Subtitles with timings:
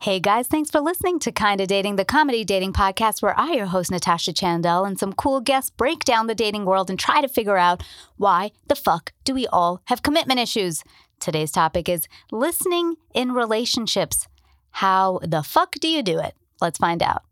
[0.00, 3.66] Hey guys, thanks for listening to Kinda Dating, the comedy dating podcast where I, your
[3.66, 7.26] host Natasha Chandel, and some cool guests break down the dating world and try to
[7.26, 7.82] figure out
[8.16, 10.84] why the fuck do we all have commitment issues.
[11.18, 14.28] Today's topic is listening in relationships.
[14.70, 16.34] How the fuck do you do it?
[16.60, 17.24] Let's find out.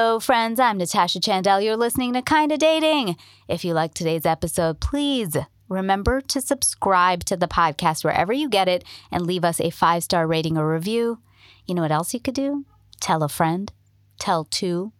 [0.00, 0.60] Hello, friends.
[0.60, 1.60] I'm Natasha Chandel.
[1.60, 3.16] You're listening to Kinda Dating.
[3.48, 5.36] If you like today's episode, please
[5.68, 10.04] remember to subscribe to the podcast wherever you get it and leave us a five
[10.04, 11.18] star rating or review.
[11.66, 12.64] You know what else you could do?
[13.00, 13.72] Tell a friend,
[14.20, 14.92] tell two,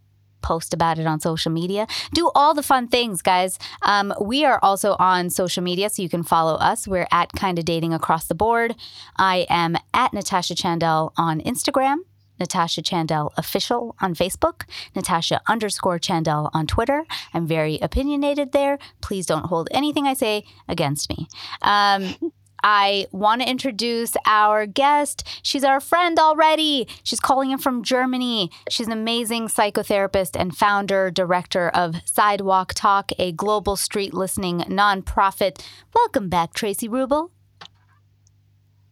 [0.42, 1.86] post about it on social media.
[2.12, 3.56] Do all the fun things, guys.
[3.82, 6.88] Um, we are also on social media, so you can follow us.
[6.88, 8.74] We're at Kinda Dating across the board.
[9.16, 11.98] I am at Natasha Chandel on Instagram.
[12.38, 14.62] Natasha Chandel official on Facebook,
[14.94, 17.04] Natasha underscore Chandel on Twitter.
[17.34, 18.78] I'm very opinionated there.
[19.00, 21.28] Please don't hold anything I say against me.
[21.62, 22.14] Um,
[22.62, 25.26] I want to introduce our guest.
[25.42, 26.88] She's our friend already.
[27.02, 28.50] She's calling in from Germany.
[28.68, 35.64] She's an amazing psychotherapist and founder, director of Sidewalk Talk, a global street listening nonprofit.
[35.94, 37.30] Welcome back, Traci Ruble.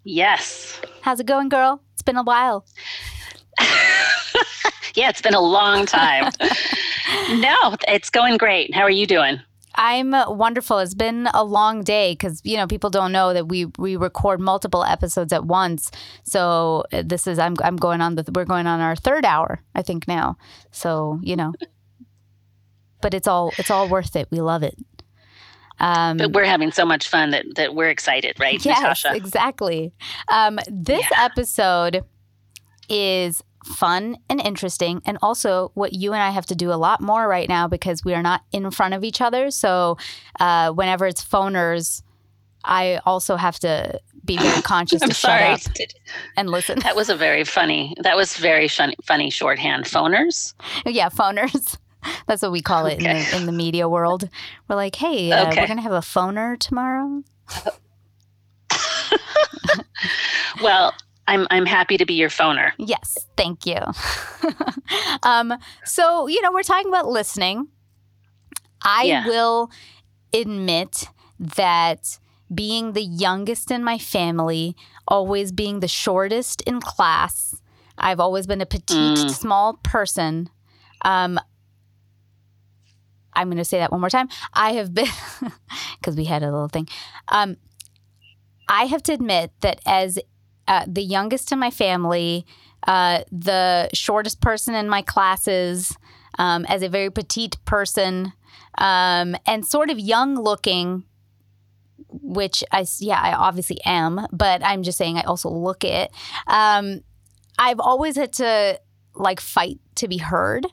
[0.05, 0.81] Yes.
[1.01, 1.83] How's it going, girl?
[1.95, 2.65] It's been a while.
[4.97, 6.33] Yeah, it's been a long time.
[7.39, 8.75] no, it's going great.
[8.75, 9.41] How are you doing?
[9.77, 10.79] I'm wonderful.
[10.79, 14.41] It's been a long day because you know people don't know that we we record
[14.41, 15.91] multiple episodes at once.
[16.25, 19.61] So uh, this is I'm I'm going on the we're going on our third hour
[19.75, 20.39] I think now.
[20.73, 21.53] So you know,
[23.03, 24.29] but it's all it's all worth it.
[24.31, 24.77] We love it.
[25.79, 29.15] Um, but we're having so much fun that that we're excited, right, yes, Natasha?
[29.15, 29.93] Exactly.
[30.29, 31.25] Um, this yeah.
[31.25, 32.03] episode
[32.89, 37.01] is fun and interesting and also what you and I have to do a lot
[37.01, 39.51] more right now because we are not in front of each other.
[39.51, 39.99] So
[40.41, 42.03] uh, whenever it's phoners,
[42.65, 45.57] I also have to be very conscious to sorry.
[45.57, 45.89] shut up
[46.37, 46.79] and listen.
[46.81, 47.95] That was a very funny.
[48.03, 49.85] That was very funny, funny shorthand.
[49.85, 50.55] Phoners.
[50.85, 51.77] Yeah, phoners.
[52.27, 53.11] That's what we call it okay.
[53.11, 54.29] in, the, in the media world.
[54.69, 55.61] We're like, hey, uh, okay.
[55.61, 57.23] we're gonna have a phoner tomorrow.
[60.63, 60.95] well,
[61.29, 62.73] I'm I'm happy to be your phoner.
[62.79, 63.79] Yes, thank you.
[65.23, 65.55] um,
[65.85, 67.69] so you know, we're talking about listening.
[68.83, 69.27] I yeah.
[69.27, 69.71] will
[70.33, 72.19] admit that
[72.55, 74.77] being the youngest in my family,
[75.09, 77.61] always being the shortest in class,
[77.99, 79.31] I've always been a petite, mm.
[79.31, 80.49] small person.
[81.03, 81.41] Um,
[83.33, 84.29] I'm going to say that one more time.
[84.55, 85.09] I have been,
[86.01, 86.89] because we had a little thing.
[87.29, 87.57] Um,
[88.69, 90.19] I have to admit that as
[90.69, 92.47] uh, the youngest in my family,
[92.87, 95.97] uh, the shortest person in my classes,
[96.39, 98.33] um, as a very petite person,
[98.79, 101.05] um, and sort of young looking,
[102.09, 106.11] which I, yeah, I obviously am, but I'm just saying I also look it.
[106.47, 107.01] Um,
[107.59, 108.81] I've always had to
[109.15, 110.67] like fight to be heard.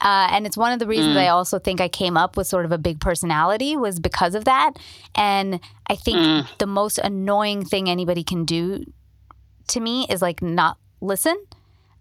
[0.00, 1.20] Uh, and it's one of the reasons mm.
[1.20, 4.44] I also think I came up with sort of a big personality was because of
[4.44, 4.74] that.
[5.16, 6.58] And I think mm.
[6.58, 8.84] the most annoying thing anybody can do
[9.68, 11.36] to me is like not listen.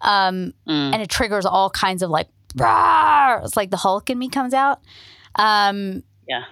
[0.02, 0.94] Um, mm.
[0.94, 4.82] And it triggers all kinds of like, it's like the Hulk in me comes out.
[5.36, 6.46] Um, yeah.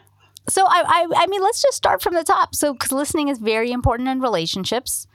[0.48, 2.54] So I, I, I mean, let's just start from the top.
[2.54, 5.08] So, because listening is very important in relationships,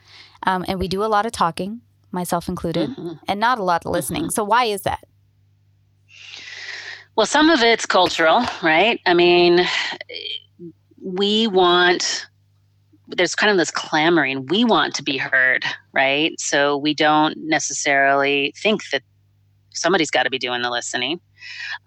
[0.43, 1.81] um, and we do a lot of talking,
[2.11, 3.13] myself included, mm-hmm.
[3.27, 4.23] and not a lot of listening.
[4.23, 4.31] Mm-hmm.
[4.31, 5.05] So, why is that?
[7.15, 8.99] Well, some of it's cultural, right?
[9.05, 9.65] I mean,
[11.01, 12.27] we want
[13.15, 14.45] there's kind of this clamoring.
[14.47, 15.63] We want to be heard,
[15.93, 16.39] right?
[16.39, 19.03] So we don't necessarily think that
[19.71, 21.19] somebody's got to be doing the listening.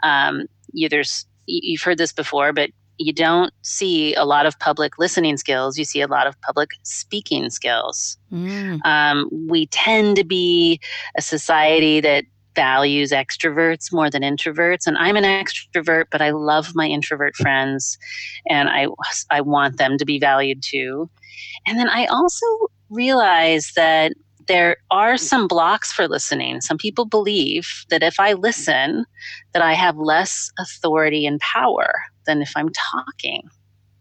[0.02, 4.98] Um, you, there's you've heard this before, but you don't see a lot of public
[4.98, 5.78] listening skills.
[5.78, 8.16] You see a lot of public speaking skills.
[8.32, 8.84] Mm.
[8.84, 10.80] Um, we tend to be
[11.16, 16.74] a society that values extroverts more than introverts and i'm an extrovert but i love
[16.74, 17.98] my introvert friends
[18.48, 18.86] and i
[19.30, 21.08] i want them to be valued too.
[21.66, 22.46] And then i also
[22.90, 24.12] realize that
[24.46, 26.60] there are some blocks for listening.
[26.60, 29.06] Some people believe that if i listen
[29.52, 33.42] that i have less authority and power than if i'm talking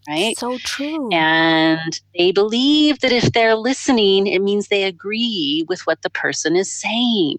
[0.08, 0.38] right?
[0.38, 1.10] So true.
[1.12, 6.56] And they believe that if they're listening, it means they agree with what the person
[6.56, 7.38] is saying.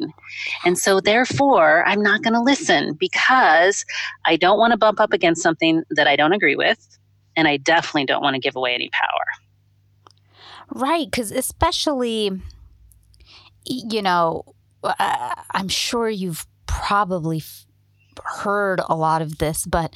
[0.64, 3.84] And so, therefore, I'm not going to listen because
[4.24, 6.98] I don't want to bump up against something that I don't agree with.
[7.36, 9.24] And I definitely don't want to give away any power.
[10.70, 11.10] Right.
[11.10, 12.30] Because, especially,
[13.66, 14.44] you know,
[14.82, 17.42] uh, I'm sure you've probably
[18.24, 19.94] heard a lot of this, but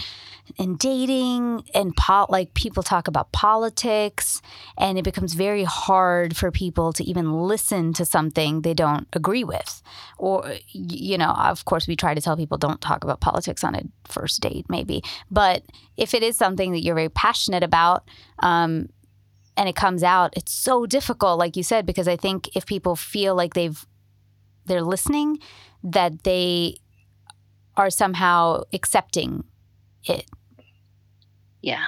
[0.56, 4.40] in dating and pot, like people talk about politics,
[4.78, 9.44] and it becomes very hard for people to even listen to something they don't agree
[9.44, 9.82] with.
[10.16, 13.74] Or, you know, of course, we try to tell people don't talk about politics on
[13.74, 15.02] a first date, maybe.
[15.30, 15.64] But
[15.96, 18.88] if it is something that you're very passionate about, um,
[19.56, 22.96] and it comes out, it's so difficult, like you said, because I think if people
[22.96, 23.84] feel like they've
[24.66, 25.38] they're listening,
[25.82, 26.76] that they
[27.78, 29.44] are somehow accepting
[30.04, 30.26] it.
[31.62, 31.86] Yeah.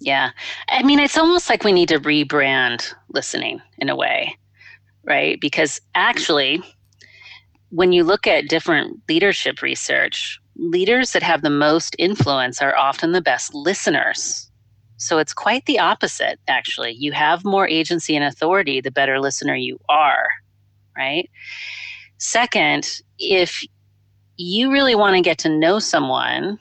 [0.00, 0.30] Yeah.
[0.68, 4.36] I mean, it's almost like we need to rebrand listening in a way,
[5.04, 5.40] right?
[5.40, 6.62] Because actually,
[7.70, 13.12] when you look at different leadership research, leaders that have the most influence are often
[13.12, 14.50] the best listeners.
[14.96, 16.92] So it's quite the opposite, actually.
[16.92, 20.28] You have more agency and authority the better listener you are,
[20.96, 21.28] right?
[22.18, 22.88] Second,
[23.18, 23.62] if
[24.36, 26.58] you really want to get to know someone,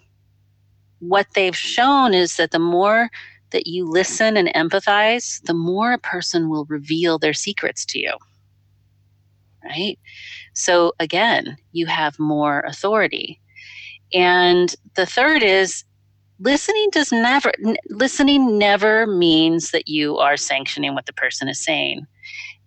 [1.00, 3.10] what they've shown is that the more
[3.52, 8.14] that you listen and empathize, the more a person will reveal their secrets to you.
[9.64, 9.98] Right?
[10.54, 13.40] So again, you have more authority.
[14.14, 15.84] And the third is
[16.40, 21.64] listening does never n- listening never means that you are sanctioning what the person is
[21.64, 22.06] saying.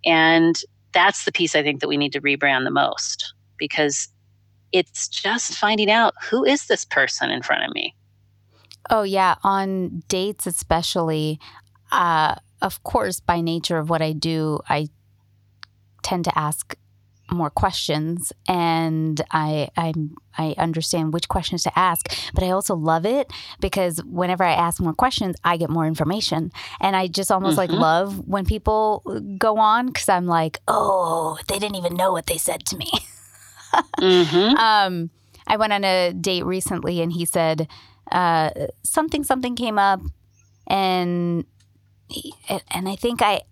[0.04, 0.60] And
[0.92, 4.08] that's the piece I think that we need to rebrand the most because
[4.72, 7.94] it's just finding out who is this person in front of me.
[8.90, 11.40] Oh yeah, on dates especially.
[11.90, 14.88] Uh, of course, by nature of what I do, I
[16.02, 16.76] tend to ask
[17.30, 19.92] more questions, and I I
[20.38, 22.08] I understand which questions to ask.
[22.34, 26.52] But I also love it because whenever I ask more questions, I get more information,
[26.80, 27.72] and I just almost mm-hmm.
[27.72, 29.02] like love when people
[29.38, 32.90] go on because I'm like, oh, they didn't even know what they said to me.
[33.98, 34.56] mm-hmm.
[34.56, 35.10] um,
[35.46, 37.68] I went on a date recently, and he said
[38.10, 38.50] uh,
[38.82, 40.00] something something came up,
[40.66, 41.44] and
[42.08, 42.34] he,
[42.70, 43.42] and I think I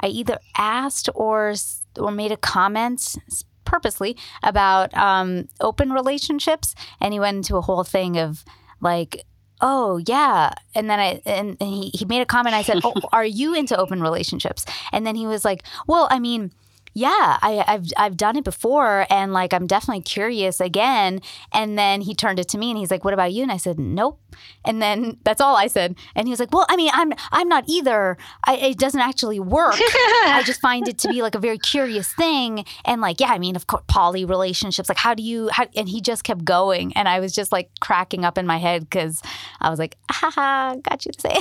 [0.00, 1.54] I either asked or
[1.98, 3.16] or made a comment
[3.64, 8.44] purposely about um, open relationships, and he went into a whole thing of
[8.80, 9.24] like
[9.60, 10.52] oh yeah.
[10.74, 12.54] And then i and, and he, he made a comment.
[12.54, 14.66] I said oh are you into open relationships?
[14.92, 16.52] And then he was like well i mean
[16.94, 21.20] yeah, I, have I've done it before, and like I'm definitely curious again.
[21.52, 23.56] And then he turned it to me, and he's like, "What about you?" And I
[23.56, 24.20] said, "Nope."
[24.64, 25.96] And then that's all I said.
[26.14, 28.16] And he was like, "Well, I mean, I'm I'm not either.
[28.44, 29.74] I, it doesn't actually work.
[29.76, 32.64] I just find it to be like a very curious thing.
[32.84, 34.88] And like, yeah, I mean, of course, poly relationships.
[34.88, 35.48] Like, how do you?
[35.48, 38.58] How, and he just kept going, and I was just like cracking up in my
[38.58, 39.20] head because
[39.60, 41.38] I was like, ah, "Ha got you say."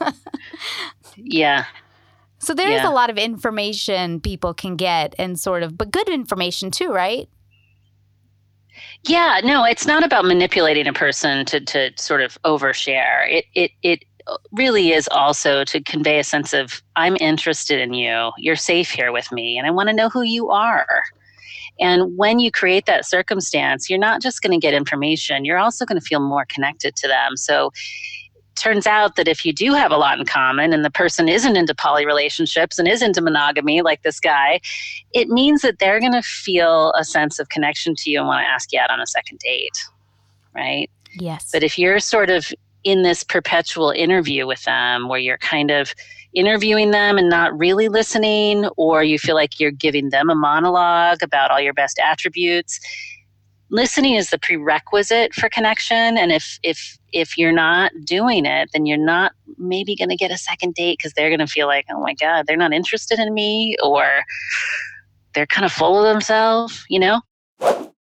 [1.16, 1.66] yeah
[2.48, 2.88] so there's yeah.
[2.88, 7.28] a lot of information people can get and sort of, but good information too, right?
[9.04, 13.30] Yeah, no, it's not about manipulating a person to, to sort of overshare.
[13.30, 14.04] It, it, it
[14.52, 18.30] really is also to convey a sense of, I'm interested in you.
[18.38, 21.02] You're safe here with me, and I want to know who you are.
[21.78, 25.84] And when you create that circumstance, you're not just going to get information, you're also
[25.84, 27.36] going to feel more connected to them.
[27.36, 27.72] So
[28.60, 31.56] turns out that if you do have a lot in common and the person isn't
[31.56, 34.60] into poly relationships and is into monogamy like this guy,
[35.12, 38.42] it means that they're going to feel a sense of connection to you and want
[38.42, 39.78] to ask you out on a second date.
[40.54, 40.90] Right?
[41.14, 41.50] Yes.
[41.52, 42.52] But if you're sort of
[42.84, 45.94] in this perpetual interview with them where you're kind of
[46.34, 51.22] interviewing them and not really listening, or you feel like you're giving them a monologue
[51.22, 52.80] about all your best attributes,
[53.70, 58.86] listening is the prerequisite for connection and if if if you're not doing it then
[58.86, 61.86] you're not maybe going to get a second date because they're going to feel like
[61.90, 64.04] oh my god they're not interested in me or
[65.34, 67.20] they're kind of full of themselves you know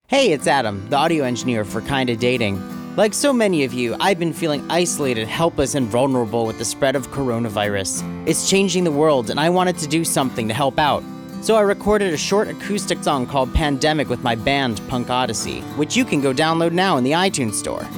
[0.08, 2.60] hey it's adam the audio engineer for kinda dating
[2.94, 6.94] like so many of you, I've been feeling isolated, helpless, and vulnerable with the spread
[6.94, 8.02] of coronavirus.
[8.28, 11.02] It's changing the world, and I wanted to do something to help out.
[11.40, 15.96] So I recorded a short acoustic song called Pandemic with my band Punk Odyssey, which
[15.96, 17.88] you can go download now in the iTunes Store.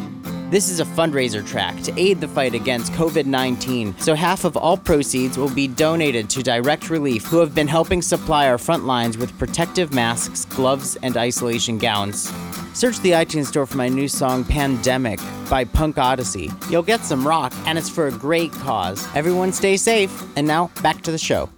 [0.50, 4.58] This is a fundraiser track to aid the fight against COVID 19, so half of
[4.58, 8.84] all proceeds will be donated to Direct Relief, who have been helping supply our front
[8.84, 12.30] lines with protective masks, gloves, and isolation gowns.
[12.74, 16.50] Search the iTunes Store for my new song Pandemic by Punk Odyssey.
[16.68, 19.08] You'll get some rock, and it's for a great cause.
[19.14, 21.48] Everyone stay safe, and now back to the show.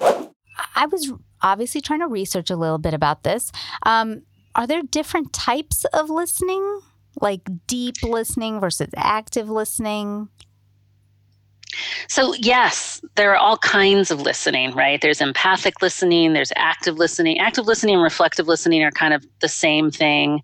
[0.00, 1.12] I was
[1.42, 3.52] obviously trying to research a little bit about this.
[3.82, 4.22] Um,
[4.54, 6.80] are there different types of listening,
[7.20, 10.28] like deep listening versus active listening?
[12.08, 15.00] So, yes, there are all kinds of listening, right?
[15.00, 17.38] There's empathic listening, there's active listening.
[17.38, 20.40] Active listening and reflective listening are kind of the same thing.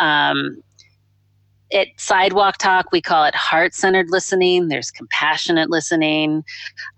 [0.00, 0.62] Um,
[1.72, 4.68] at Sidewalk Talk, we call it heart centered listening.
[4.68, 6.44] There's compassionate listening.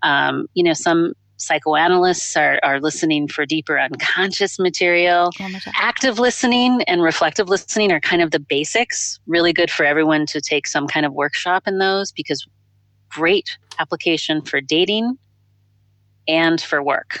[0.01, 5.31] Um, you know, some psychoanalysts are, are listening for deeper unconscious material.
[5.75, 9.19] Active listening and reflective listening are kind of the basics.
[9.25, 12.45] Really good for everyone to take some kind of workshop in those because
[13.09, 15.17] great application for dating
[16.27, 17.19] and for work.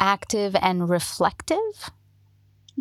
[0.00, 1.90] Active and reflective?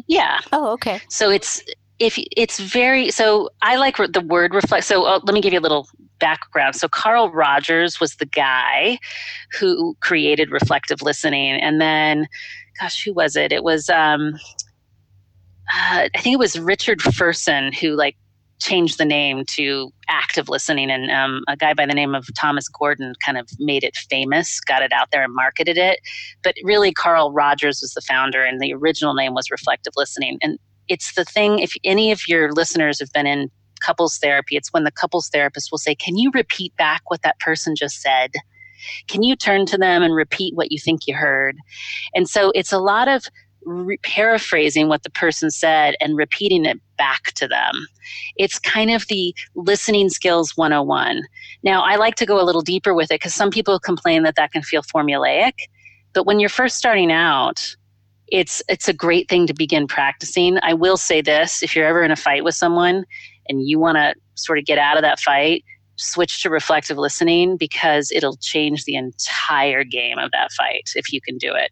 [0.07, 0.39] Yeah.
[0.51, 0.99] Oh, okay.
[1.09, 1.61] So it's
[1.99, 4.85] if it's very so I like the word reflect.
[4.85, 5.87] So uh, let me give you a little
[6.23, 6.75] background.
[6.75, 8.97] So Carl Rogers was the guy
[9.59, 12.27] who created reflective listening, and then,
[12.79, 13.51] gosh, who was it?
[13.51, 14.35] It was um,
[15.73, 18.15] uh, I think it was Richard Farson who like
[18.59, 22.69] changed the name to active listening and um, a guy by the name of thomas
[22.69, 25.99] gordon kind of made it famous got it out there and marketed it
[26.43, 30.59] but really carl rogers was the founder and the original name was reflective listening and
[30.87, 33.51] it's the thing if any of your listeners have been in
[33.83, 37.39] couples therapy it's when the couples therapist will say can you repeat back what that
[37.39, 38.31] person just said?
[39.07, 41.55] Can you turn to them and repeat what you think you heard?
[42.13, 43.25] And so it's a lot of
[43.65, 47.73] re- paraphrasing what the person said and repeating it back to them.
[48.35, 51.23] It's kind of the listening skills 101
[51.63, 54.35] now i like to go a little deeper with it because some people complain that
[54.35, 55.53] that can feel formulaic
[56.13, 57.75] but when you're first starting out
[58.33, 60.57] it's it's a great thing to begin practicing.
[60.63, 63.05] I will say this, if you're ever in a fight with someone
[63.49, 65.63] and you want to sort of get out of that fight,
[65.95, 71.21] switch to reflective listening because it'll change the entire game of that fight if you
[71.21, 71.71] can do it.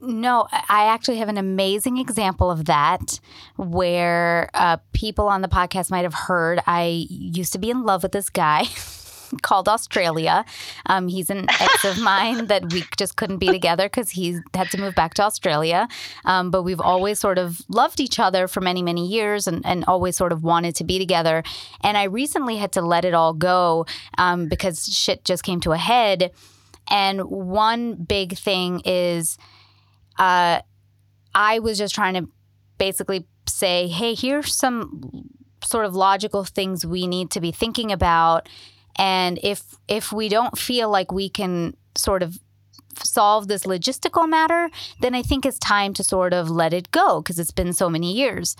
[0.00, 3.20] No, I actually have an amazing example of that
[3.56, 8.02] where uh, people on the podcast might have heard I used to be in love
[8.02, 8.64] with this guy.
[9.40, 10.44] called Australia.
[10.86, 14.70] Um, he's an ex of mine that we just couldn't be together because he had
[14.70, 15.88] to move back to Australia.
[16.24, 19.84] Um, but we've always sort of loved each other for many, many years and, and
[19.86, 21.42] always sort of wanted to be together.
[21.82, 23.86] And I recently had to let it all go
[24.18, 26.32] um, because shit just came to a head.
[26.88, 29.38] And one big thing is
[30.18, 30.60] uh,
[31.34, 32.28] I was just trying to
[32.78, 35.30] basically say, hey, here's some
[35.64, 38.48] sort of logical things we need to be thinking about
[38.96, 42.38] and if if we don't feel like we can sort of
[43.02, 44.70] solve this logistical matter,
[45.00, 47.88] then I think it's time to sort of let it go because it's been so
[47.88, 48.56] many years.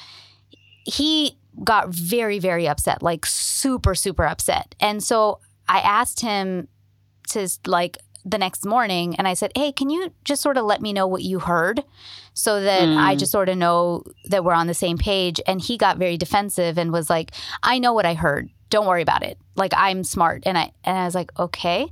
[0.84, 4.74] He got very very upset, like super super upset.
[4.80, 6.68] And so I asked him
[7.30, 10.80] to like the next morning and I said, Hey, can you just sort of let
[10.80, 11.82] me know what you heard
[12.34, 12.96] so that mm.
[12.96, 15.40] I just sort of know that we're on the same page?
[15.46, 19.02] And he got very defensive and was like, I know what I heard don't worry
[19.02, 19.38] about it.
[19.54, 20.42] Like I'm smart.
[20.46, 21.88] And I and I was like, okay.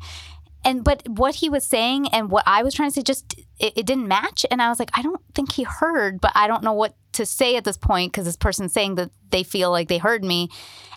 [0.65, 3.75] And but what he was saying and what I was trying to say just it,
[3.77, 4.45] it didn't match.
[4.51, 7.27] And I was like, I don't think he heard, but I don't know what to
[7.27, 10.49] say at this point because this person's saying that they feel like they heard me.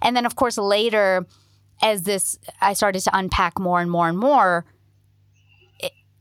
[0.02, 1.28] And then of course later,
[1.82, 4.66] as this I started to unpack more and more and more,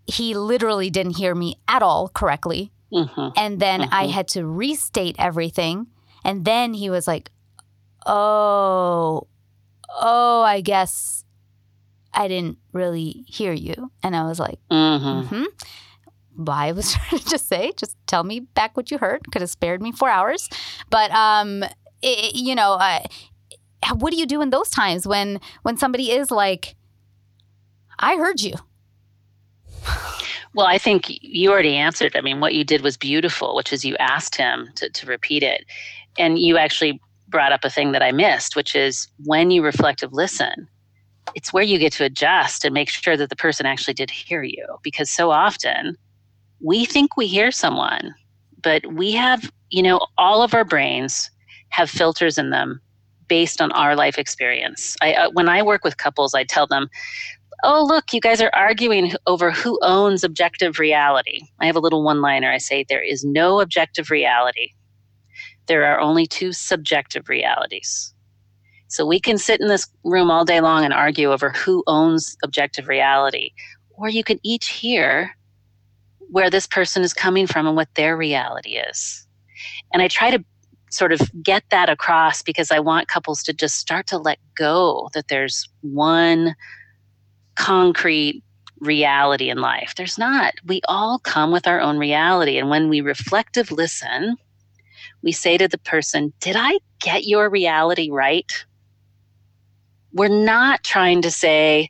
[0.06, 2.72] he literally didn't hear me at all correctly.
[2.92, 3.28] Mm-hmm.
[3.36, 3.94] And then mm-hmm.
[3.94, 5.86] I had to restate everything.
[6.24, 7.30] And then he was like,
[8.04, 9.28] Oh,
[10.00, 11.24] oh, I guess
[12.12, 13.90] I didn't really hear you.
[14.02, 15.34] And I was like, mm-hmm.
[15.34, 16.48] mm-hmm.
[16.48, 19.20] I was trying to just say, just tell me back what you heard.
[19.30, 20.48] Could have spared me four hours.
[20.90, 21.64] But, um,
[22.02, 23.00] it, you know, uh,
[23.94, 26.76] what do you do in those times when when somebody is like,
[27.98, 28.54] I heard you?
[30.54, 32.14] Well, I think you already answered.
[32.14, 35.42] I mean, what you did was beautiful, which is you asked him to, to repeat
[35.42, 35.64] it.
[36.18, 40.12] And you actually brought up a thing that I missed, which is when you reflective
[40.12, 40.68] listen,
[41.34, 44.42] it's where you get to adjust and make sure that the person actually did hear
[44.42, 44.66] you.
[44.82, 45.96] Because so often
[46.60, 48.14] we think we hear someone,
[48.62, 51.30] but we have, you know, all of our brains
[51.70, 52.80] have filters in them
[53.26, 54.94] based on our life experience.
[55.00, 56.90] I, uh, when I work with couples, I tell them,
[57.62, 61.42] oh, look, you guys are arguing over who owns objective reality.
[61.60, 62.50] I have a little one liner.
[62.50, 64.72] I say, there is no objective reality
[65.66, 68.14] there are only two subjective realities.
[68.88, 72.36] So we can sit in this room all day long and argue over who owns
[72.44, 73.50] objective reality,
[73.92, 75.34] or you can each hear
[76.30, 79.26] where this person is coming from and what their reality is.
[79.92, 80.44] And I try to
[80.90, 85.08] sort of get that across because I want couples to just start to let go
[85.14, 86.54] that there's one
[87.54, 88.42] concrete
[88.80, 89.94] reality in life.
[89.96, 90.54] There's not.
[90.66, 92.58] We all come with our own reality.
[92.58, 94.36] And when we reflective listen,
[95.22, 98.50] we say to the person, Did I get your reality right?
[100.12, 101.88] We're not trying to say,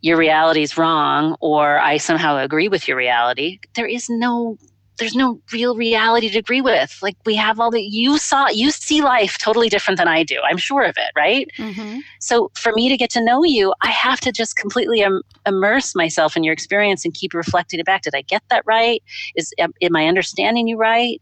[0.00, 3.58] Your reality is wrong or I somehow agree with your reality.
[3.74, 4.56] There is no
[4.98, 6.98] there's no real reality to agree with.
[7.02, 10.40] Like we have all the you saw you see life totally different than I do.
[10.44, 11.48] I'm sure of it, right?
[11.58, 11.98] Mm-hmm.
[12.20, 15.94] So for me to get to know you, I have to just completely Im- immerse
[15.94, 18.02] myself in your experience and keep reflecting it back.
[18.02, 19.02] Did I get that right?
[19.36, 21.20] Is am, am I understanding you right?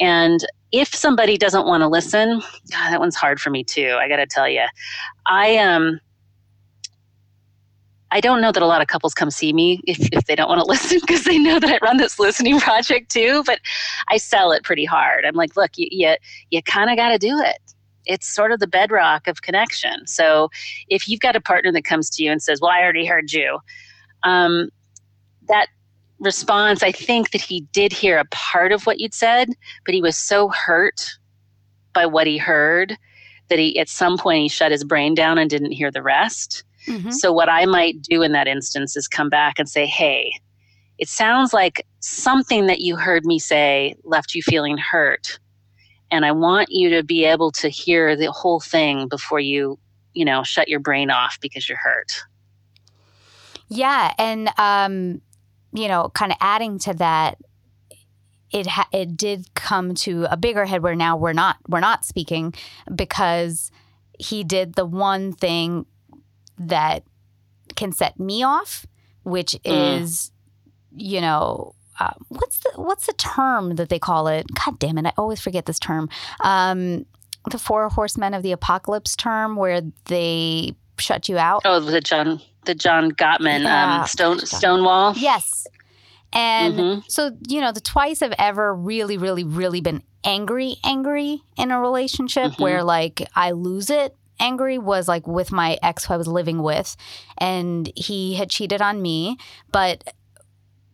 [0.00, 0.40] And
[0.72, 2.40] if somebody doesn't want to listen,
[2.70, 3.96] God, that one's hard for me too.
[4.00, 4.64] I got to tell you,
[5.26, 5.82] I am.
[5.82, 6.00] Um,
[8.12, 10.48] I don't know that a lot of couples come see me if, if they don't
[10.48, 13.58] want to listen because they know that I run this listening project too, but
[14.08, 15.24] I sell it pretty hard.
[15.24, 16.14] I'm like, look, you, you,
[16.50, 17.58] you kind of got to do it.
[18.04, 20.06] It's sort of the bedrock of connection.
[20.06, 20.50] So
[20.88, 23.32] if you've got a partner that comes to you and says, well, I already heard
[23.32, 23.58] you,
[24.24, 24.68] um,
[25.48, 25.68] that
[26.18, 29.48] response, I think that he did hear a part of what you'd said,
[29.86, 31.06] but he was so hurt
[31.94, 32.96] by what he heard
[33.48, 36.64] that he at some point he shut his brain down and didn't hear the rest
[36.86, 37.10] Mm-hmm.
[37.10, 40.32] So, what I might do in that instance is come back and say, hey,
[40.98, 45.38] it sounds like something that you heard me say left you feeling hurt.
[46.10, 49.78] And I want you to be able to hear the whole thing before you,
[50.12, 52.22] you know, shut your brain off because you're hurt.
[53.68, 54.12] Yeah.
[54.18, 55.22] And, um,
[55.72, 57.38] you know, kind of adding to that,
[58.50, 62.04] it ha- it did come to a bigger head where now we're not we're not
[62.04, 62.54] speaking
[62.94, 63.70] because
[64.18, 65.86] he did the one thing
[66.58, 67.04] that
[67.76, 68.86] can set me off,
[69.22, 70.00] which mm.
[70.00, 70.30] is,
[70.94, 74.46] you know, uh, what's the what's the term that they call it?
[74.54, 76.08] God damn it, I always forget this term.
[76.42, 77.06] Um,
[77.50, 81.62] the four horsemen of the apocalypse term, where they shut you out.
[81.64, 84.00] Oh, the John the John Gottman yeah.
[84.00, 85.14] um, Stone Stonewall.
[85.16, 85.66] Yes,
[86.32, 87.00] and mm-hmm.
[87.08, 91.80] so you know the twice I've ever really, really, really been angry, angry in a
[91.80, 92.62] relationship mm-hmm.
[92.62, 96.62] where like I lose it angry was like with my ex who I was living
[96.62, 96.96] with,
[97.38, 99.36] and he had cheated on me.
[99.70, 100.14] But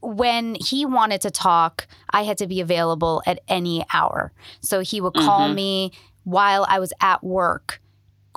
[0.01, 4.33] when he wanted to talk, I had to be available at any hour.
[4.61, 5.55] So he would call mm-hmm.
[5.55, 5.93] me
[6.25, 7.81] while I was at work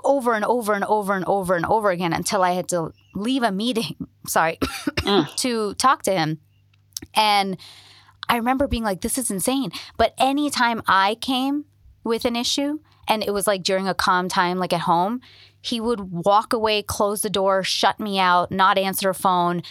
[0.04, 3.44] over and over and over and over and over again until I had to leave
[3.44, 5.36] a meeting, sorry, mm.
[5.38, 6.40] to talk to him.
[7.14, 7.58] And
[8.30, 9.72] I remember being like, this is insane.
[9.98, 11.66] But anytime I came
[12.04, 15.22] with an issue, and it was like during a calm time, like at home,
[15.62, 19.62] he would walk away, close the door, shut me out, not answer a phone,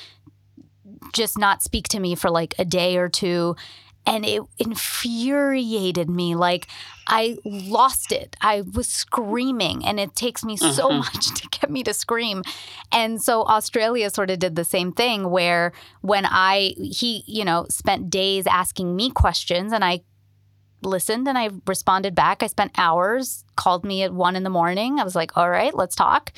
[1.12, 3.56] just not speak to me for like a day or two.
[4.06, 6.34] And it infuriated me.
[6.34, 6.68] Like
[7.06, 8.34] I lost it.
[8.40, 10.98] I was screaming, and it takes me so mm-hmm.
[10.98, 12.42] much to get me to scream.
[12.92, 17.66] And so Australia sort of did the same thing where when I, he, you know,
[17.68, 20.00] spent days asking me questions and I
[20.82, 22.42] listened and I responded back.
[22.42, 24.98] I spent hours, called me at one in the morning.
[24.98, 26.32] I was like, all right, let's talk.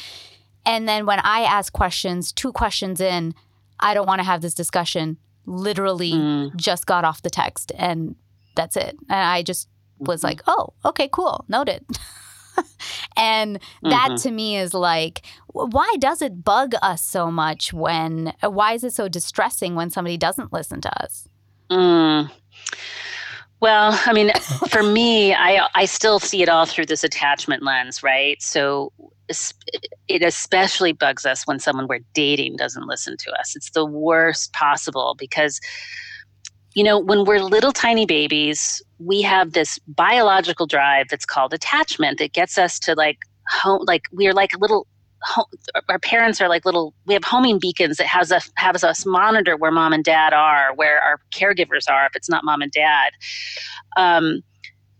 [0.64, 3.34] And then when I asked questions, two questions in,
[3.80, 6.56] I don't want to have this discussion, literally mm.
[6.56, 8.14] just got off the text and
[8.54, 8.96] that's it.
[9.08, 10.28] And I just was mm-hmm.
[10.28, 11.84] like, oh, okay, cool, noted.
[13.16, 14.16] and that mm-hmm.
[14.16, 18.92] to me is like, why does it bug us so much when, why is it
[18.92, 21.28] so distressing when somebody doesn't listen to us?
[21.70, 22.30] Mm.
[23.62, 24.32] Well, I mean,
[24.68, 28.42] for me, I I still see it all through this attachment lens, right?
[28.42, 28.92] So
[30.08, 33.56] it especially bugs us when someone we're dating doesn't listen to us.
[33.56, 35.60] It's the worst possible because
[36.74, 42.18] you know, when we're little tiny babies, we have this biological drive that's called attachment
[42.18, 44.86] that gets us to like home like we're like little
[45.88, 49.56] our parents are like little we have homing beacons that has us has us monitor
[49.56, 53.12] where mom and dad are where our caregivers are if it's not mom and dad.
[53.96, 54.42] Um,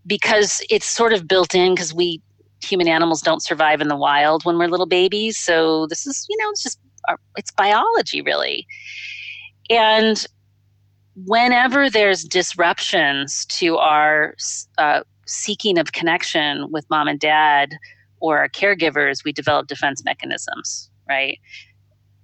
[0.05, 2.21] because it's sort of built in because we
[2.61, 5.37] human animals don't survive in the wild when we're little babies.
[5.37, 8.65] So this is you know it's just our, it's biology really.
[9.69, 10.25] And
[11.15, 14.35] whenever there's disruptions to our
[14.77, 17.77] uh, seeking of connection with mom and dad
[18.23, 21.37] or our caregivers, we develop defense mechanisms, right?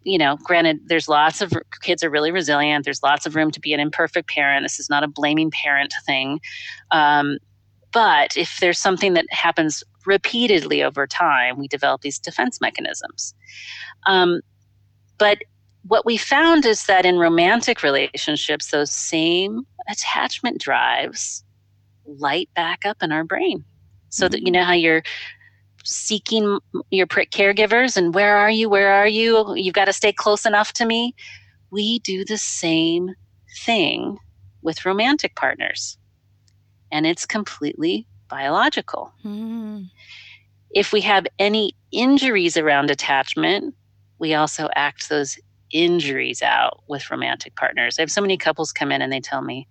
[0.03, 2.85] You know, granted, there's lots of kids are really resilient.
[2.85, 4.63] There's lots of room to be an imperfect parent.
[4.63, 6.39] This is not a blaming parent thing.
[6.91, 7.37] Um,
[7.91, 13.33] but if there's something that happens repeatedly over time, we develop these defense mechanisms.
[14.07, 14.39] Um,
[15.17, 15.39] but
[15.83, 21.43] what we found is that in romantic relationships, those same attachment drives
[22.05, 23.65] light back up in our brain.
[24.11, 24.53] So that you mm-hmm.
[24.53, 25.03] know how you're
[25.83, 26.59] seeking
[26.91, 28.69] your caregivers and where are you?
[28.69, 29.53] Where are you?
[29.55, 31.15] You've got to stay close enough to me.
[31.71, 33.15] We do the same
[33.65, 34.17] thing
[34.61, 35.97] with romantic partners,
[36.91, 39.13] and it's completely biological.
[39.23, 39.89] Mm.
[40.71, 43.75] If we have any injuries around attachment,
[44.19, 45.37] we also act those
[45.71, 47.97] injuries out with romantic partners.
[47.97, 49.67] I have so many couples come in and they tell me,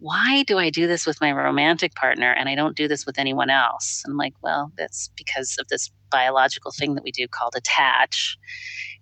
[0.00, 3.18] why do I do this with my romantic partner and I don't do this with
[3.18, 4.02] anyone else?
[4.06, 8.36] I'm like, well, that's because of this biological thing that we do called attach.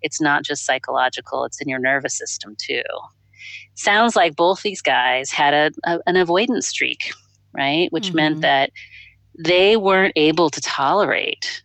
[0.01, 2.83] It's not just psychological, it's in your nervous system too.
[3.75, 7.13] Sounds like both these guys had a, a an avoidance streak,
[7.53, 7.91] right?
[7.91, 8.15] Which mm-hmm.
[8.17, 8.71] meant that
[9.37, 11.63] they weren't able to tolerate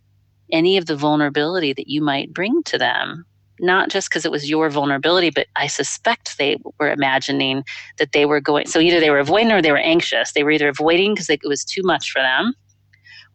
[0.52, 3.26] any of the vulnerability that you might bring to them
[3.60, 7.64] not just because it was your vulnerability, but I suspect they were imagining
[7.98, 8.66] that they were going.
[8.66, 10.32] So either they were avoiding or they were anxious.
[10.32, 12.54] They were either avoiding because it was too much for them,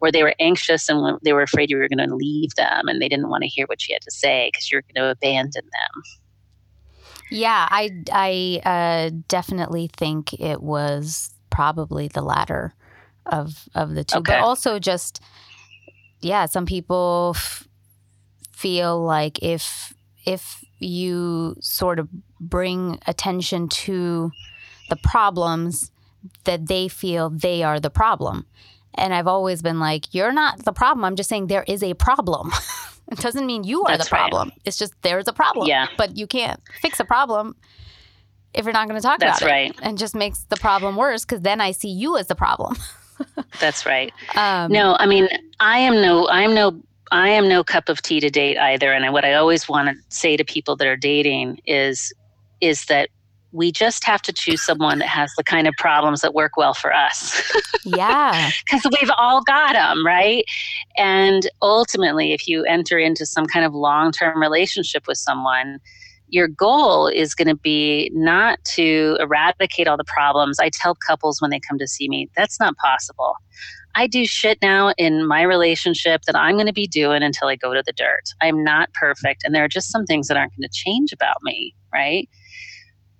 [0.00, 3.00] or they were anxious and they were afraid you were going to leave them and
[3.00, 5.64] they didn't want to hear what you had to say because you're going to abandon
[5.64, 6.02] them.
[7.30, 12.74] Yeah, I I uh, definitely think it was probably the latter
[13.24, 14.32] of of the two, okay.
[14.32, 15.22] but also just
[16.20, 17.68] yeah, some people f-
[18.52, 19.94] feel like if
[20.26, 24.30] if you sort of bring attention to
[24.88, 25.90] the problems
[26.44, 28.46] that they feel they are the problem.
[28.94, 31.04] And I've always been like, you're not the problem.
[31.04, 32.50] I'm just saying there is a problem.
[33.12, 34.48] it doesn't mean you are That's the problem.
[34.48, 34.58] Right.
[34.64, 35.68] It's just there's a problem.
[35.68, 35.86] Yeah.
[35.96, 37.56] But you can't fix a problem
[38.52, 39.30] if you're not going to talk about it.
[39.30, 39.70] That's about right.
[39.70, 39.78] it.
[39.82, 42.76] And just makes the problem worse because then I see you as the problem.
[43.60, 44.12] That's right.
[44.34, 45.28] Um, no, I mean,
[45.60, 46.80] I am no, I am no
[47.10, 48.92] I am no cup of tea to date either.
[48.92, 52.12] And what I always want to say to people that are dating is,
[52.60, 53.08] is that
[53.52, 56.74] we just have to choose someone that has the kind of problems that work well
[56.74, 57.42] for us.
[57.84, 58.50] yeah.
[58.64, 60.44] Because we've all got them, right?
[60.96, 65.80] And ultimately, if you enter into some kind of long term relationship with someone,
[66.28, 70.60] your goal is going to be not to eradicate all the problems.
[70.60, 73.34] I tell couples when they come to see me, that's not possible.
[73.94, 77.56] I do shit now in my relationship that I'm going to be doing until I
[77.56, 78.30] go to the dirt.
[78.40, 79.42] I'm not perfect.
[79.44, 82.28] And there are just some things that aren't going to change about me, right?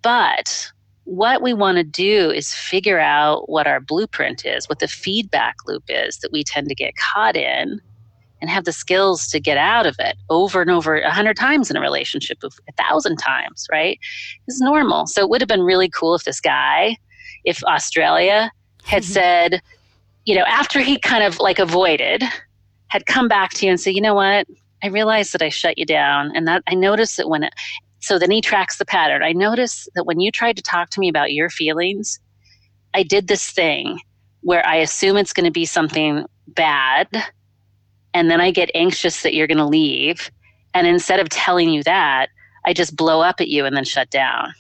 [0.02, 0.70] But
[1.04, 5.56] what we want to do is figure out what our blueprint is, what the feedback
[5.66, 7.80] loop is that we tend to get caught in
[8.40, 11.70] and have the skills to get out of it over and over a hundred times
[11.70, 13.98] in a relationship, a thousand times, right?
[14.46, 15.06] It's normal.
[15.06, 16.96] So it would have been really cool if this guy,
[17.44, 18.50] if Australia
[18.85, 19.12] had mm-hmm.
[19.12, 19.62] said,
[20.24, 22.22] you know, after he kind of like avoided,
[22.88, 24.46] had come back to you and said, you know what?
[24.83, 27.54] I realized that I shut you down and that I noticed that when it,
[28.00, 29.22] so then he tracks the pattern.
[29.22, 32.18] I noticed that when you tried to talk to me about your feelings,
[32.94, 34.00] I did this thing
[34.40, 37.09] where I assume it's going to be something bad.
[38.14, 40.30] And then I get anxious that you're going to leave.
[40.74, 42.28] And instead of telling you that,
[42.64, 44.52] I just blow up at you and then shut down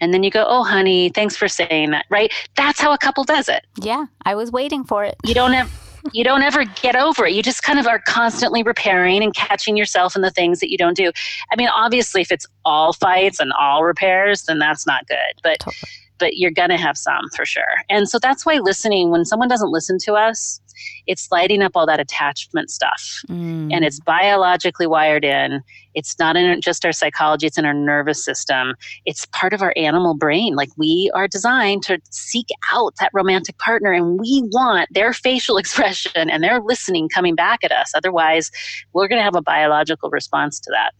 [0.00, 2.32] and then you go, "Oh, honey, thanks for saying that." Right?
[2.56, 3.66] That's how a couple does it.
[3.80, 5.16] Yeah, I was waiting for it.
[5.24, 5.70] You don't have
[6.12, 7.32] you don't ever get over it.
[7.34, 10.78] You just kind of are constantly repairing and catching yourself in the things that you
[10.78, 11.10] don't do.
[11.52, 15.16] I mean, obviously, if it's all fights and all repairs, then that's not good.
[15.42, 15.90] But totally.
[16.18, 17.82] but you're gonna have some for sure.
[17.88, 20.60] And so that's why listening when someone doesn't listen to us,
[21.06, 23.22] it's lighting up all that attachment stuff.
[23.28, 23.72] Mm.
[23.72, 25.62] And it's biologically wired in.
[25.94, 28.74] It's not in just our psychology, it's in our nervous system.
[29.04, 30.54] It's part of our animal brain.
[30.54, 35.56] Like we are designed to seek out that romantic partner and we want their facial
[35.58, 37.92] expression and their listening coming back at us.
[37.94, 38.50] Otherwise,
[38.92, 40.92] we're going to have a biological response to that.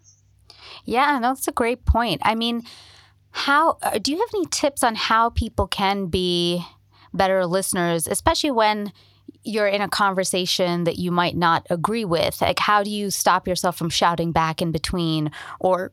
[0.85, 2.23] Yeah, that's a great point.
[2.25, 2.63] I mean,
[3.31, 6.65] how uh, do you have any tips on how people can be
[7.13, 8.93] better listeners, especially when
[9.49, 13.49] you're in a conversation that you might not agree with like how do you stop
[13.49, 15.93] yourself from shouting back in between or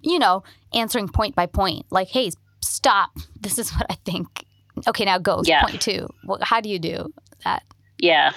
[0.00, 0.42] you know
[0.74, 1.86] answering point by point?
[1.90, 3.10] Like hey stop.
[3.40, 4.44] This is what i think.
[4.88, 5.40] Okay now go.
[5.44, 5.62] Yeah.
[5.62, 6.08] point two.
[6.42, 7.14] How do you do
[7.44, 7.62] that?
[7.98, 8.32] Yeah.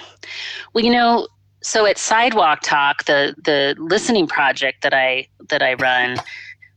[0.72, 1.26] Well you know
[1.62, 6.16] so at sidewalk talk the the listening project that i that i run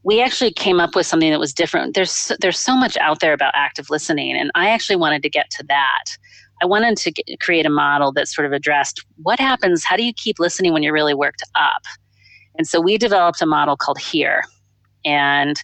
[0.03, 1.95] we actually came up with something that was different.
[1.95, 5.49] There's there's so much out there about active listening and i actually wanted to get
[5.51, 6.05] to that
[6.63, 10.03] I wanted to get, create a model that sort of addressed what happens, how do
[10.03, 11.81] you keep listening when you're really worked up?
[12.57, 14.43] And so we developed a model called HEAR.
[15.03, 15.61] And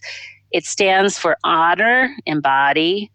[0.50, 3.10] it stands for honor, embody,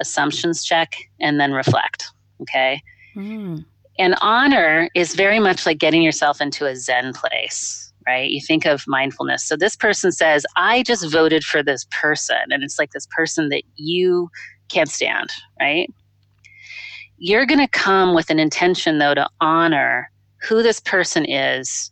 [0.00, 2.06] assumptions check, and then reflect.
[2.40, 2.80] Okay.
[3.14, 3.66] Mm.
[3.98, 8.30] And honor is very much like getting yourself into a Zen place, right?
[8.30, 9.44] You think of mindfulness.
[9.44, 12.38] So this person says, I just voted for this person.
[12.48, 14.30] And it's like this person that you
[14.70, 15.28] can't stand,
[15.60, 15.92] right?
[17.18, 20.10] You're going to come with an intention, though, to honor
[20.42, 21.90] who this person is,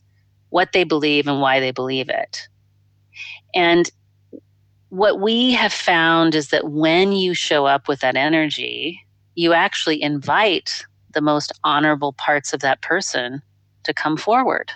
[0.51, 2.47] what they believe, and why they believe it.
[3.55, 3.91] And
[4.91, 9.01] what we have found is that when you show up with that energy,
[9.35, 13.43] you actually invite the most honorable parts of that person
[13.85, 14.71] to come forward.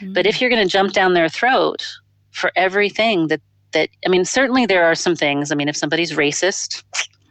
[0.00, 0.12] Mm-hmm.
[0.12, 0.40] But if mm.
[0.40, 1.86] you're going to jump down their throat
[2.30, 3.40] for everything that
[3.72, 6.82] that I mean certainly there are some things I mean if somebody's racist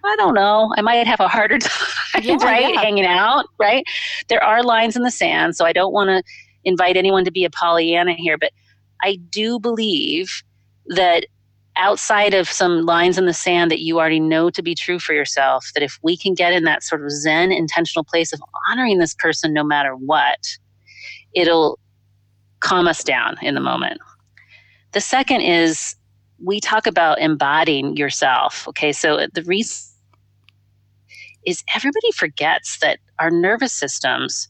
[0.10, 0.74] I don't know.
[0.78, 2.74] I might have a harder time, Yeah, right?
[2.74, 2.82] yeah.
[2.82, 3.84] Hanging out, right?
[4.28, 5.56] There are lines in the sand.
[5.56, 6.24] So I don't want to
[6.64, 8.52] invite anyone to be a Pollyanna here, but
[9.02, 10.42] I do believe
[10.88, 11.26] that
[11.76, 15.14] outside of some lines in the sand that you already know to be true for
[15.14, 18.98] yourself, that if we can get in that sort of Zen intentional place of honoring
[19.00, 20.58] this person no matter what,
[21.34, 21.80] it'll
[22.60, 24.02] calm us down in the moment.
[24.92, 25.96] The second is
[26.44, 28.68] we talk about embodying yourself.
[28.68, 29.89] Okay, so uh, the reason
[31.46, 34.48] is everybody forgets that our nervous systems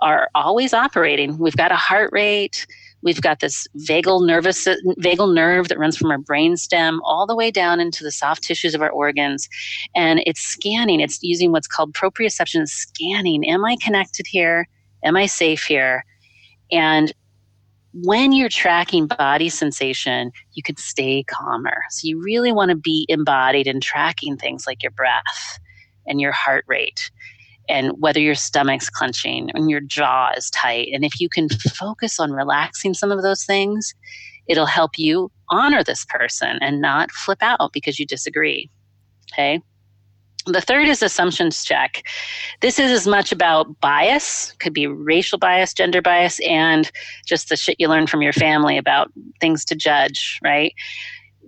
[0.00, 1.38] are always operating.
[1.38, 2.66] We've got a heart rate,
[3.02, 4.66] we've got this vagal nervous
[4.98, 8.74] vagal nerve that runs from our brainstem all the way down into the soft tissues
[8.74, 9.48] of our organs.
[9.94, 11.00] And it's scanning.
[11.00, 13.48] It's using what's called proprioception scanning.
[13.48, 14.68] Am i connected here?
[15.04, 16.04] Am i safe here?
[16.70, 17.12] And
[17.94, 21.82] when you're tracking body sensation, you can stay calmer.
[21.90, 25.58] So you really want to be embodied in tracking things like your breath
[26.06, 27.10] and your heart rate
[27.68, 30.88] and whether your stomach's clenching and your jaw is tight.
[30.92, 33.94] And if you can focus on relaxing some of those things,
[34.48, 38.68] it'll help you honor this person and not flip out because you disagree.
[39.32, 39.60] Okay.
[40.46, 42.02] The third is assumptions check.
[42.60, 46.90] This is as much about bias, could be racial bias, gender bias, and
[47.24, 50.74] just the shit you learn from your family about things to judge, right?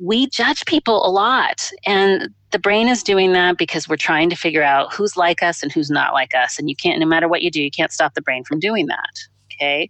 [0.01, 1.71] We judge people a lot.
[1.87, 5.63] And the brain is doing that because we're trying to figure out who's like us
[5.63, 6.59] and who's not like us.
[6.59, 8.87] And you can't, no matter what you do, you can't stop the brain from doing
[8.87, 9.11] that.
[9.53, 9.89] Okay.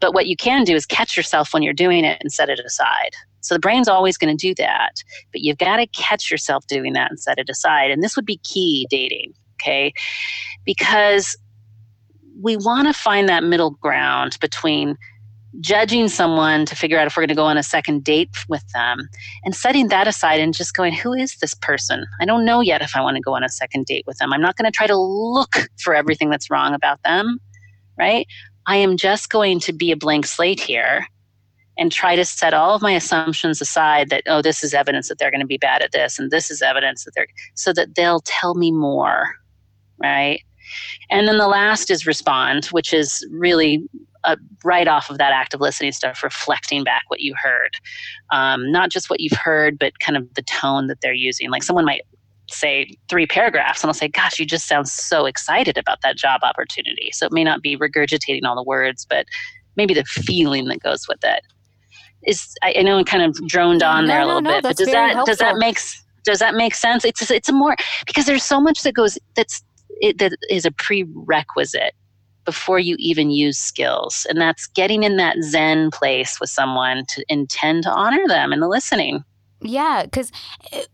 [0.00, 2.60] But what you can do is catch yourself when you're doing it and set it
[2.64, 3.10] aside.
[3.40, 6.94] So the brain's always going to do that, but you've got to catch yourself doing
[6.94, 7.92] that and set it aside.
[7.92, 9.92] And this would be key dating, okay?
[10.64, 11.36] Because
[12.40, 14.96] we want to find that middle ground between
[15.60, 18.66] judging someone to figure out if we're going to go on a second date with
[18.72, 19.08] them
[19.44, 22.04] and setting that aside and just going, who is this person?
[22.20, 24.32] I don't know yet if I want to go on a second date with them.
[24.32, 27.38] I'm not going to try to look for everything that's wrong about them,
[27.98, 28.26] right?
[28.66, 31.06] I am just going to be a blank slate here
[31.78, 35.18] and try to set all of my assumptions aside that oh this is evidence that
[35.18, 37.94] they're going to be bad at this and this is evidence that they're so that
[37.94, 39.34] they'll tell me more
[39.98, 40.40] right
[41.10, 43.86] and then the last is respond which is really
[44.26, 47.70] uh, right off of that active listening stuff reflecting back what you heard.
[48.30, 51.50] Um, not just what you've heard but kind of the tone that they're using.
[51.50, 52.02] Like someone might
[52.48, 56.42] say three paragraphs and i'll say gosh you just sound so excited about that job
[56.44, 57.10] opportunity.
[57.12, 59.26] So it may not be regurgitating all the words but
[59.76, 61.40] maybe the feeling that goes with it.
[62.26, 64.62] Is I, I know I kind of droned on No, there a little no, bit,
[64.62, 65.78] but does that does that make
[66.24, 67.04] does that make sense?
[67.04, 69.62] It's it's a more because there's so much that goes that's
[70.00, 71.94] it, that is a prerequisite
[72.46, 77.24] before you even use skills, and that's getting in that Zen place with someone to
[77.28, 79.22] intend to honor them in the listening.
[79.60, 80.32] Yeah, because
[80.72, 80.84] eh,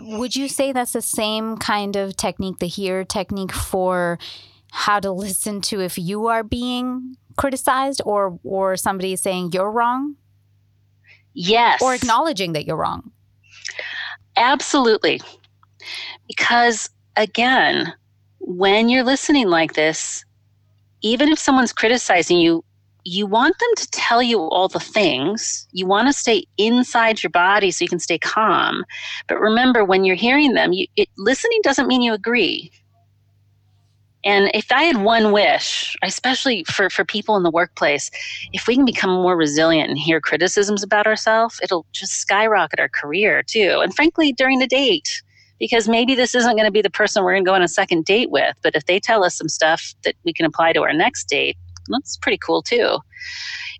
[0.00, 4.18] would you say that's the same kind of technique, the HEAR technique for
[4.72, 10.16] how to listen to if you are being criticized or or somebody saying you're wrong
[11.34, 13.10] Yes, or acknowledging that you're wrong?
[14.36, 15.20] Absolutely.
[16.26, 17.92] Because again,
[18.40, 20.24] when you're listening like this,
[21.02, 22.64] even if someone's criticizing you,
[23.04, 25.66] you want them to tell you all the things.
[25.72, 28.84] You want to stay inside your body so you can stay calm.
[29.26, 32.70] But remember, when you're hearing them, you, it, listening doesn't mean you agree.
[34.24, 38.08] And if I had one wish, especially for, for people in the workplace,
[38.52, 42.88] if we can become more resilient and hear criticisms about ourselves, it'll just skyrocket our
[42.88, 43.80] career too.
[43.82, 45.22] And frankly, during the date,
[45.62, 47.68] because maybe this isn't going to be the person we're going to go on a
[47.68, 50.82] second date with, but if they tell us some stuff that we can apply to
[50.82, 51.56] our next date,
[51.88, 52.98] that's pretty cool too.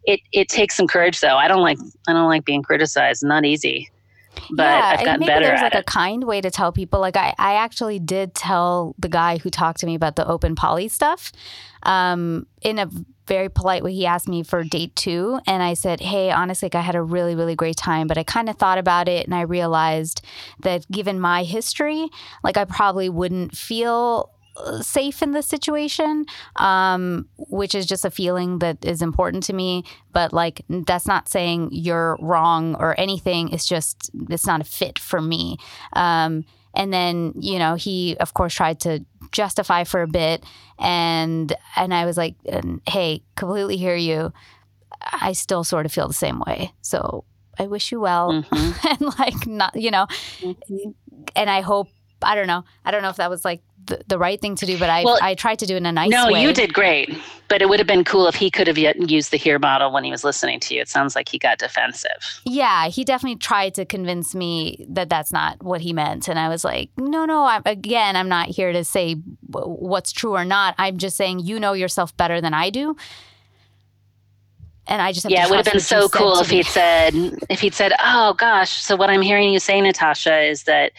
[0.04, 1.36] It it takes some courage though.
[1.36, 3.24] I don't like I don't like being criticized.
[3.24, 3.90] Not easy.
[4.50, 5.80] But yeah, I've gotten maybe better there's like it.
[5.80, 7.00] a kind way to tell people.
[7.00, 10.54] Like I, I actually did tell the guy who talked to me about the open
[10.54, 11.32] poly stuff.
[11.84, 12.88] Um, in a
[13.26, 16.74] very polite way, he asked me for date two, and I said, "Hey, honestly, like,
[16.74, 19.34] I had a really, really great time, but I kind of thought about it, and
[19.34, 20.22] I realized
[20.60, 22.08] that given my history,
[22.42, 24.30] like I probably wouldn't feel."
[24.80, 29.82] Safe in this situation um which is just a feeling that is important to me.
[30.12, 33.48] But like that's not saying you're wrong or anything.
[33.50, 35.56] It's just it's not a fit for me.
[35.94, 40.44] Um and then you know he of course tried to justify for a bit.
[40.78, 42.34] And and i was like
[42.86, 44.32] hey completely hear you.
[45.00, 46.72] I still sort of feel the same way.
[46.82, 47.24] So
[47.58, 48.32] i wish you well.
[48.32, 48.84] Mhm.
[49.00, 50.06] and like not you know
[50.40, 50.94] Mhm.
[51.36, 51.88] and i hope
[52.24, 52.62] I don't know.
[52.84, 55.04] I don't know if that was like the, the right thing to do, but I
[55.04, 56.32] Well, I tried to do it in a nice no, way.
[56.32, 57.16] No, you did great.
[57.48, 59.92] But it would have been cool if he could have yet used the HEAR model
[59.92, 60.80] when he was listening to you.
[60.80, 62.40] It sounds like he got defensive.
[62.44, 66.48] Yeah, he definitely tried to convince me that that's not what he meant, and I
[66.48, 67.44] was like, no, no.
[67.44, 69.16] I'm, again, I'm not here to say
[69.50, 70.74] what's true or not.
[70.78, 72.96] I'm just saying you know yourself better than I do.
[74.86, 77.14] And I just have yeah, it would have been so cool if he'd said
[77.48, 80.92] if he'd said, "Oh gosh, so what I'm hearing you say, Natasha, is that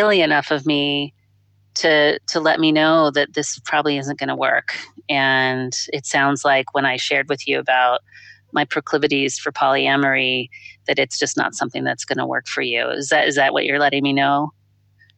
[0.00, 1.12] silly enough of me
[1.74, 4.74] to to let me know that this probably isn't going to work."
[5.08, 8.00] And it sounds like when I shared with you about
[8.52, 10.48] my proclivities for polyamory,
[10.86, 12.88] that it's just not something that's going to work for you.
[12.88, 14.52] Is that is that what you're letting me know?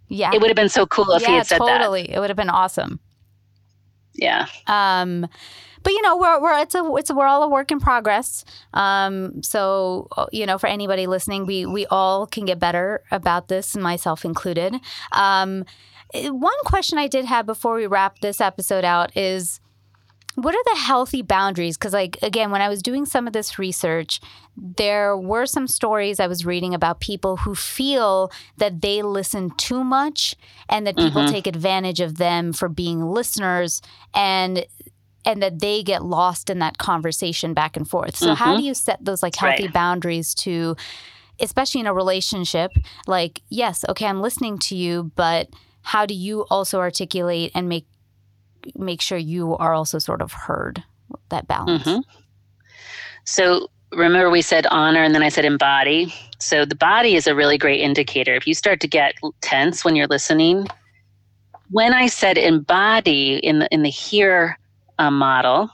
[0.09, 1.79] Yeah, It would have been so cool if he yeah, had said that.
[1.79, 2.11] totally.
[2.13, 3.01] It would have been awesome.
[4.15, 4.47] Yeah.
[4.67, 5.27] Um,
[5.83, 8.45] but you know, we're we're it's a it's a, we're all a work in progress.
[8.75, 13.49] Um, so uh, you know, for anybody listening, we we all can get better about
[13.49, 14.75] this, myself included.
[15.13, 15.65] Um,
[16.15, 19.61] one question I did have before we wrap this episode out is.
[20.35, 21.77] What are the healthy boundaries?
[21.77, 24.19] Because, like, again, when I was doing some of this research,
[24.57, 29.85] there were some stories I was reading about people who feel that they listen too
[29.85, 30.35] much
[30.71, 31.31] and that people Mhm.
[31.31, 33.83] take advantage of them for being listeners
[34.15, 34.65] and
[35.25, 38.17] and that they get lost in that conversation back and forth.
[38.17, 38.59] So how Mhm.
[38.59, 39.59] do you set those like That's right.
[39.59, 40.77] healthy boundaries to
[41.41, 42.71] especially in a relationship
[43.07, 45.49] like yes, okay, I'm listening to you, but
[45.83, 47.87] how do you also articulate and make
[48.77, 50.85] make sure you are also sort of heard
[51.31, 51.85] that balance?
[51.85, 52.03] Mhm.
[53.25, 56.13] So remember, we said honor and then I said embody.
[56.39, 58.35] So the body is a really great indicator.
[58.35, 60.67] If you start to get tense when you're listening,
[61.71, 64.59] when I said embody in the in the HEAR
[65.03, 65.71] uh, model,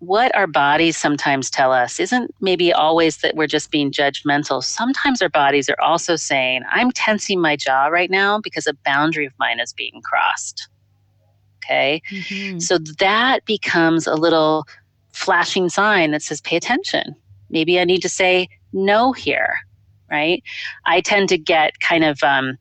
[0.00, 4.62] what our bodies sometimes tell us isn't maybe always that we're just being judgmental.
[4.62, 9.26] Sometimes our bodies are also saying, "I'm tensing my jaw right now because a boundary
[9.26, 10.68] of mine is being crossed."
[11.64, 12.00] Okay.
[12.10, 12.62] Mhm.
[12.62, 14.66] So that becomes a little
[15.12, 17.14] flashing sign that says, pay attention.
[17.50, 19.58] Maybe I need to say no here,
[20.10, 20.42] right?
[20.86, 22.56] I tend to get kind of um,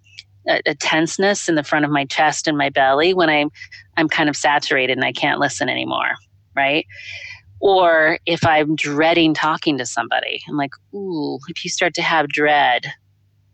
[0.47, 3.51] a, a tenseness in the front of my chest and my belly when I'm,
[3.97, 6.11] I'm kind of saturated and I can't listen anymore,
[6.55, 6.85] right?
[7.59, 12.27] Or if I'm dreading talking to somebody, I'm like, ooh, if you start to have
[12.27, 12.85] dread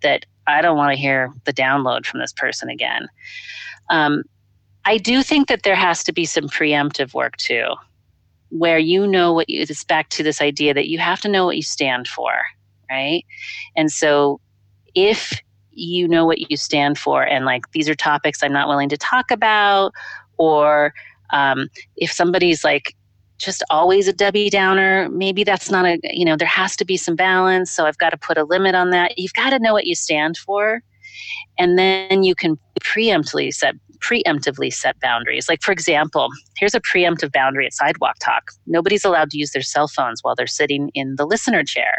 [0.01, 3.07] that I don't want to hear the download from this person again.
[3.89, 4.23] Um,
[4.85, 7.65] I do think that there has to be some preemptive work too,
[8.49, 11.45] where you know what you, it's back to this idea that you have to know
[11.45, 12.33] what you stand for,
[12.89, 13.25] right?
[13.75, 14.41] And so
[14.93, 15.39] if
[15.75, 18.97] you know what you stand for and like these are topics I'm not willing to
[18.97, 19.93] talk about,
[20.37, 20.93] or
[21.31, 22.95] um, if somebody's like
[23.37, 26.97] just always a Debbie Downer, maybe that's not a, you know, there has to be
[26.97, 27.71] some balance.
[27.71, 29.17] So I've got to put a limit on that.
[29.17, 30.81] You've got to know what you stand for.
[31.57, 35.47] And then you can preemptively set preemptively set boundaries.
[35.47, 38.51] Like for example, here's a preemptive boundary at sidewalk talk.
[38.67, 41.95] Nobody's allowed to use their cell phones while they're sitting in the listener chair,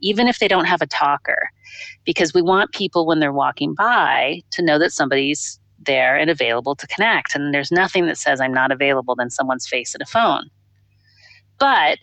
[0.00, 1.48] even if they don't have a talker,
[2.04, 6.74] because we want people when they're walking by to know that somebody's there and available
[6.76, 7.34] to connect.
[7.34, 10.50] And there's nothing that says I'm not available than someone's face and a phone.
[11.58, 11.98] But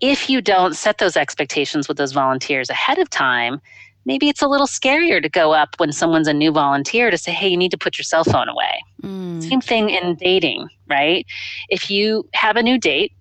[0.00, 3.60] if you don't set those expectations with those volunteers ahead of time,
[4.08, 7.30] maybe it's a little scarier to go up when someone's a new volunteer to say,
[7.30, 8.82] hey, you need to put your cell phone away.
[9.02, 9.46] Mm.
[9.46, 11.26] Same thing in dating, right?
[11.68, 13.12] If you have a new date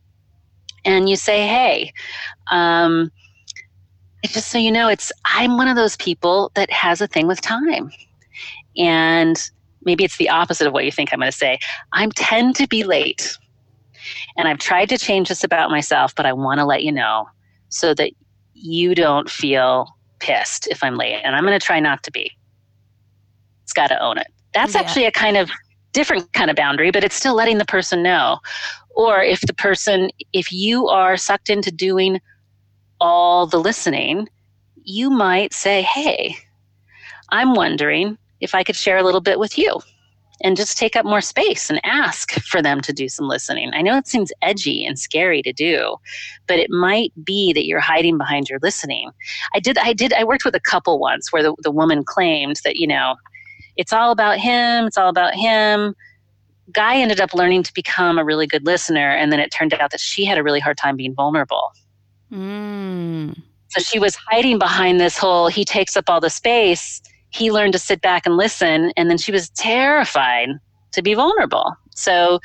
[0.85, 1.91] and you say, hey,
[2.49, 3.11] um,
[4.23, 7.41] just so you know, it's I'm one of those people that has a thing with
[7.41, 7.91] time.
[8.77, 9.37] And
[9.83, 11.59] maybe it's the opposite of what you think I'm going to say.
[11.91, 13.37] I tend to be late.
[14.37, 17.27] And I've tried to change this about myself, but I want to let you know
[17.67, 18.11] so that
[18.53, 19.96] you don't feel
[20.27, 21.21] pissed if I'm late.
[21.23, 22.31] And I'm going to try not to be.
[23.63, 24.27] It's got to own it.
[24.53, 24.81] That's Yeah.
[24.81, 25.49] actually a kind of
[25.93, 28.39] different kind of boundary, but it's still letting the person know.
[28.95, 32.19] Or if the person, if you are sucked into doing
[32.99, 34.27] all the listening,
[34.83, 36.35] you might say, Hey,
[37.29, 39.79] I'm wondering if I could share a little bit with you
[40.43, 43.71] and just take up more space and ask for them to do some listening.
[43.73, 45.97] I know it seems edgy and scary to do,
[46.47, 49.11] but it might be that you're hiding behind your listening.
[49.53, 52.59] I did, I did, I worked with a couple once where the, the woman claimed
[52.63, 53.15] that, you know,
[53.77, 55.95] it's all about him, it's all about him.
[56.71, 59.91] Guy ended up learning to become a really good listener, and then it turned out
[59.91, 61.71] that she had a really hard time being vulnerable.
[62.31, 63.41] Mm.
[63.69, 67.01] So she was hiding behind this whole he takes up all the space.
[67.29, 70.49] He learned to sit back and listen, and then she was terrified
[70.93, 71.75] to be vulnerable.
[71.95, 72.39] So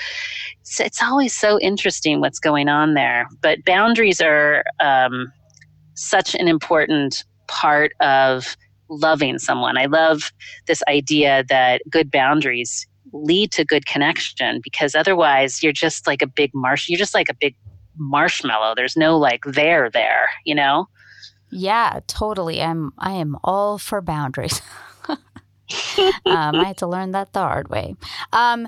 [0.78, 3.26] it's, always so interesting what's going on there.
[3.40, 5.30] But boundaries are um,
[5.94, 8.56] such an important part of
[8.88, 9.76] loving someone.
[9.76, 10.32] I love
[10.66, 16.26] this idea that good boundaries lead to good connection because otherwise you're just like a
[16.26, 17.54] big marsh you're just like a big
[17.98, 18.74] marshmallow.
[18.74, 20.88] There's no like there there, you know?
[21.52, 22.62] Yeah, totally.
[22.62, 24.62] I'm I am all for boundaries.
[25.08, 25.18] um,
[26.24, 27.94] I had to learn that the hard way.
[28.32, 28.66] Um,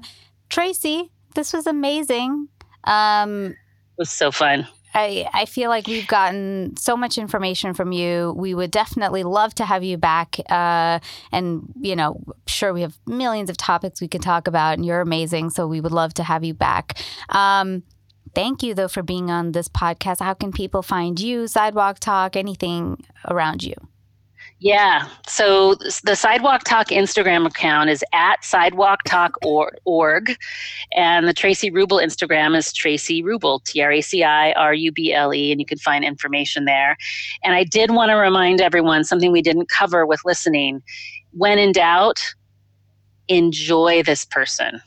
[0.50, 2.48] Traci, this was amazing.
[2.84, 3.56] Um, it
[3.98, 4.68] was so fun.
[4.94, 8.32] I, I feel like we've gotten so much information from you.
[8.36, 10.38] We would definitely love to have you back.
[10.48, 11.00] Uh,
[11.32, 15.00] and, you know, sure, we have millions of topics we can talk about, and you're
[15.00, 15.50] amazing.
[15.50, 17.00] So we would love to have you back.
[17.30, 17.82] Um,
[18.34, 20.20] thank you, though, for being on this podcast.
[20.20, 23.74] How can people find you, Sidewalk Talk, anything around you?
[24.60, 25.08] Yeah.
[25.26, 25.74] So
[26.04, 30.36] the Sidewalk Talk Instagram account is at sidewalktalk.org.
[30.94, 34.90] And the Traci Ruble Instagram is Traci Ruble, T R A C I R U
[34.92, 35.52] B L E.
[35.52, 36.96] And you can find information there.
[37.42, 40.82] And I did want to remind everyone something we didn't cover with listening.
[41.32, 42.22] When in doubt,
[43.28, 44.80] enjoy this person.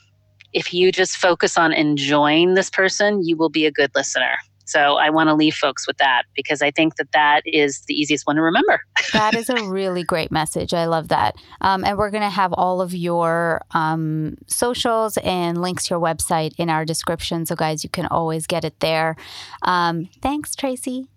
[0.54, 4.38] If you just focus on enjoying this person, you will be a good listener.
[4.68, 7.94] So I want to leave folks with that because I think that that is the
[7.94, 8.82] easiest one to remember.
[9.14, 10.74] that is a really great message.
[10.74, 11.36] I love that.
[11.62, 16.02] Um, and we're going to have all of your um, socials and links to your
[16.02, 17.46] website in our description.
[17.46, 19.16] So, guys, you can always get it there.
[19.62, 21.08] Um, thanks, Traci.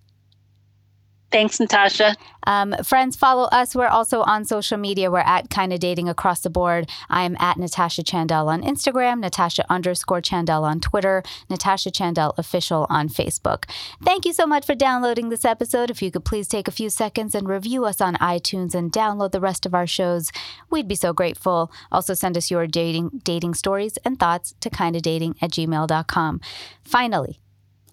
[1.30, 2.16] Thanks, Natasha.
[2.46, 3.76] Um, friends, follow us.
[3.76, 5.10] We're also on social media.
[5.10, 6.90] We're at Kinda Dating across the board.
[7.08, 12.86] I am at Natasha Chandel on Instagram, Natasha underscore Chandel on Twitter, Natasha Chandel official
[12.90, 13.66] on Facebook.
[14.02, 15.88] Thank you so much for downloading this episode.
[15.90, 19.30] If you could please take a few seconds and review us on iTunes and download
[19.30, 20.32] the rest of our shows,
[20.68, 21.70] we'd be so grateful.
[21.92, 26.40] Also, send us your dating dating stories and thoughts to kindadating at gmail.com.
[26.82, 27.40] Finally,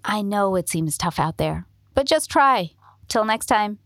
[0.04, 2.72] I know it seems tough out there, but just try.
[3.08, 3.80] Till next time.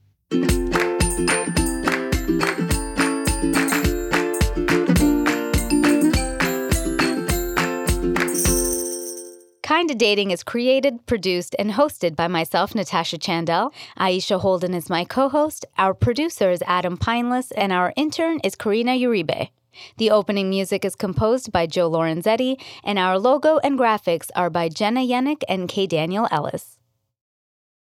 [9.72, 13.72] Kinda Dating is created, produced, and hosted by myself, Natasha Chandel.
[13.98, 15.66] Aisha Holden is my co host.
[15.78, 19.50] Our producer is Adam Pineless, and our intern is Karina Uribe.
[19.98, 24.68] The opening music is composed by Joe Lorenzetti, and our logo and graphics are by
[24.68, 25.88] Jenna Yannick and K.
[25.88, 26.78] Daniel Ellis.